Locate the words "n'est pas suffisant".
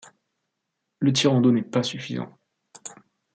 1.51-2.35